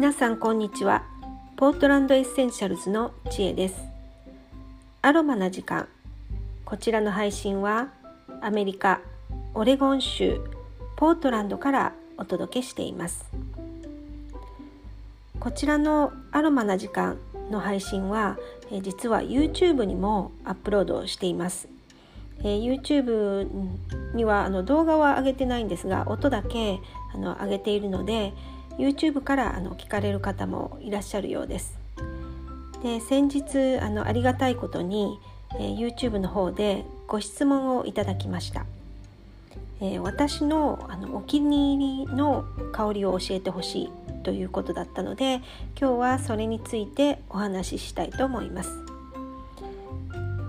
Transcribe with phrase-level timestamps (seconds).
[0.00, 1.04] 皆さんこんにちは。
[1.56, 3.82] ポートランドエッセンシャルズの知恵です。
[5.02, 5.88] アロマな時間。
[6.64, 7.88] こちらの配信は
[8.40, 9.02] アメリカ
[9.52, 10.40] オレゴン州
[10.96, 13.26] ポートランドからお届けしています。
[15.38, 17.18] こちらのアロマな時間
[17.50, 18.38] の配信は
[18.80, 21.68] 実は YouTube にもアップロードしています、
[22.42, 23.50] え YouTube
[24.14, 26.78] にはあの動画は上げてないんですが音だけ
[27.14, 28.32] あの上げているので
[28.78, 31.78] YouTube からあの聞かれる方もいらっしゃるようです。
[32.82, 35.18] で先日あのありがたいことに、
[35.58, 38.64] えー、YouTube の方でご質問をいただきました。
[39.82, 43.90] えー、私のあのお気に入りの香りを教えてほしい
[44.22, 45.36] ということだったので
[45.78, 48.70] 今日はそれについてお話ししたいと思います。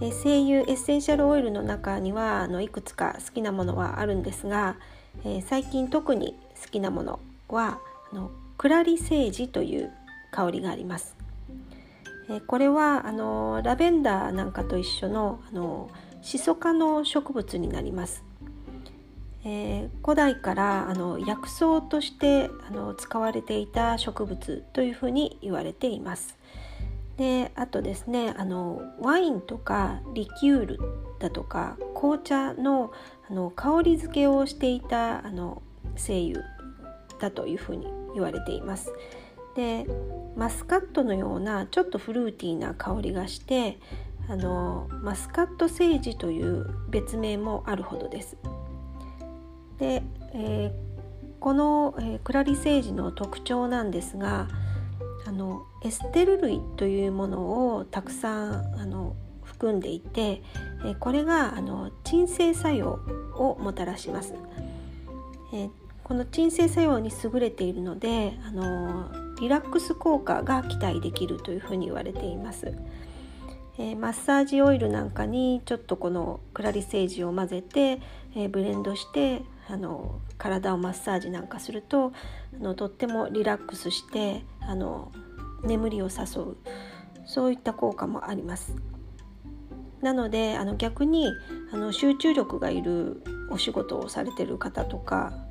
[0.00, 4.76] えー、精油エッセンシャルオイルの中にはあのいくつか好きなものはあるんですが、
[5.24, 7.78] え最近特に好きなものは
[8.12, 9.92] あのクラリセージという
[10.30, 11.16] 香りがあります。
[12.28, 15.90] えこれはあのラベンダーなんかと一緒のあの
[16.22, 18.24] シソ科の植物になります。
[19.44, 26.36] えー、古代からあの薬草としてあの使われていた植物というふうに言われています。
[27.16, 30.78] であとですねあのワインとかリキュール
[31.18, 32.92] だとか紅茶の
[33.30, 35.62] あの香り付けをしていたあの
[35.94, 36.55] 精油
[37.18, 38.92] だというふうに言われています。
[39.54, 39.86] で
[40.36, 43.78] マスカットのようなちょっとフルーティーな香りがして
[44.28, 48.36] あのマスカットセージという別名もあるほどです。
[49.78, 50.02] で、
[50.34, 54.48] えー、この、えー、クラリセージの特徴なんですが
[55.26, 60.42] あのエステル類というものをたくさんあの含んでいて、
[60.84, 62.98] えー、これがあの鎮静作用
[63.36, 64.34] をもたらします。
[65.54, 72.72] えーこの鎮静作用に優れているのであのリラックス効果が期待できるというふうに言われています。
[73.76, 78.00] えー、マッサージオイルなんかにちょっとこのクラリセージを混ぜて、
[78.36, 82.12] えー、ブレンドしてあの体をマッサージなんかすると
[82.54, 85.10] あのとってもリラックスしてあの
[85.64, 86.56] 眠りを誘う
[87.26, 88.76] そういった効果もあります。
[90.02, 91.26] なのであの逆に
[91.72, 95.45] あの集中力がいるお仕事をされてる方とか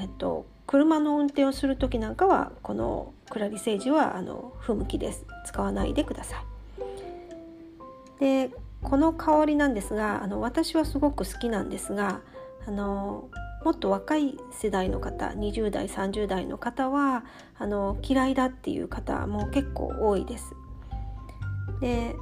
[0.00, 6.44] えっと、車の運転をする時なんかはこのクラリセージはあの不向きです使わないでください。
[8.20, 8.50] で
[8.82, 12.20] この香りなんですがあの私はすごく好きなんですが
[12.66, 13.28] あの
[13.64, 17.24] もっと若い世代の方20代30代の方は
[17.58, 20.54] あの嫌いだっていう方も結構多いです。
[21.80, 22.14] で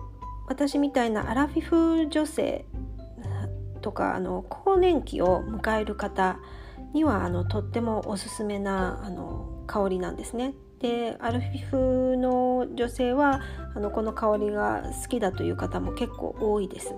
[0.49, 2.65] 私みたいなアラフィフ女性
[3.81, 6.39] とかあの更年期を迎える方
[6.93, 10.55] にはあのとってもおすすめなあの香りなんですね。
[10.81, 13.43] でアルフィフの女性は
[13.75, 16.95] あのこの香りが好きだという方も結構多いです。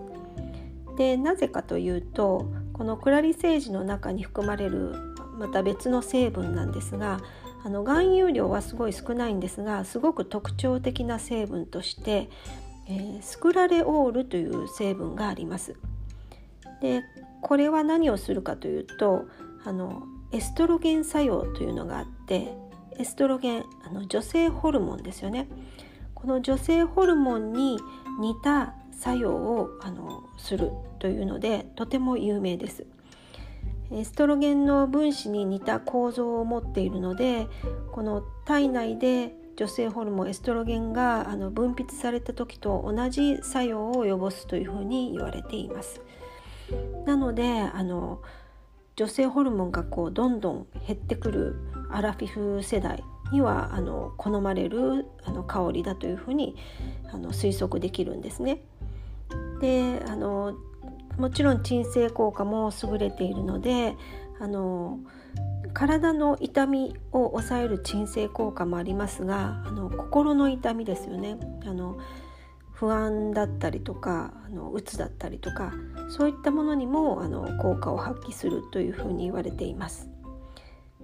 [0.97, 4.95] でなぜかというとこのクラリセージの中に含まれる
[5.39, 7.21] また別の成分なんですが
[7.65, 12.29] あの含有量はすごい少ないんですがすごく特徴的な成分として、
[12.89, 15.77] えー、スクラレオールという成分があります。
[16.81, 17.03] で
[17.41, 19.25] これは何をするかというと
[19.65, 22.55] あのエストロゲン作用というのがあって
[22.99, 25.49] エストロゲンあの女性ホルモンですよね。
[26.15, 27.79] この女性ホルモンに
[28.21, 30.71] 似た作用をあのする
[31.01, 32.87] というのでとても有名です。
[33.91, 37.47] エストロゲンの分子に似た構造を持っているので
[37.93, 46.01] この体内で女性ホルモンエストロゲンがあの分泌された時と同じ作用を及ぼすというふうに言われています。
[47.05, 48.23] なのであの
[48.97, 51.57] 女性ホルモンがこうどんどん減ってくる
[51.91, 56.57] アラフィフ世代にはあの好まれるあの香りだというふうに
[57.13, 58.63] あの推測できるんですね。
[59.61, 60.55] であの
[61.19, 63.97] もちろん鎮静効果も優れているので
[64.41, 64.99] あの
[65.73, 71.99] 体の痛みを抑える鎮静効果もありますがあの心の痛みですよねあの
[72.83, 75.73] 不安だったりとかあのうつだったりとか
[76.11, 80.11] そういったものにもあの効果を発揮するというふうに言われています。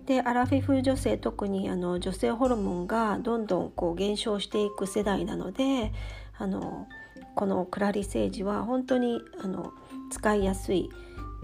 [0.04, 5.92] でアラフィフ女性特にあの女性ホルモンがどんどんこう減少していく世代なので
[6.36, 6.88] あの
[7.36, 9.72] このクラリセージは本当にあの
[10.10, 10.90] 使いやすい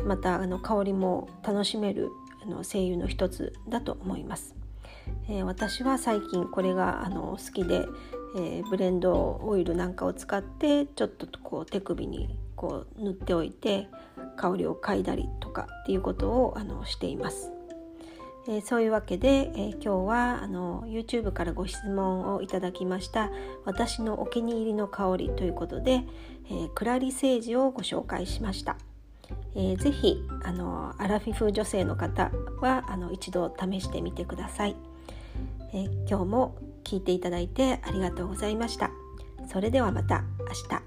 [0.04, 2.10] またあの香りも楽しめる
[2.42, 4.56] あの精油の一つだと思います。
[5.28, 7.86] えー、私は最近これがあの好きで、
[8.36, 13.88] えー、ブレンドオイルなんかを使ってちょっとこう手首にこう塗っておいて
[14.36, 17.52] 香りを嗅いだりとかっていうことをあのしています。
[18.46, 23.30] えー、そういうわけで、えー、今日はあの YouTube からご質問をいただきました
[23.64, 26.04] 私のお気に入りの香りということで、
[26.50, 28.76] えー、クラリセージをご紹介しました。
[29.54, 34.76] えー、ぜひあのアラフィフ女性の方はあの一度試してみてください、
[35.72, 38.90] え、今日も聞いていただいてありがとうございました。
[39.50, 40.83] それではまた明日。